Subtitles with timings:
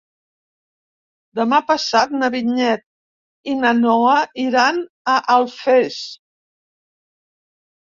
[1.39, 2.83] Demà passat na Vinyet
[3.53, 4.81] i na Noa iran
[5.17, 6.01] a Alfés.